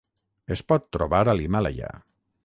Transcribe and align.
Es 0.55 0.63
pot 0.71 0.87
trobar 0.97 1.19
a 1.25 1.35
l'Himàlaia. 1.39 1.91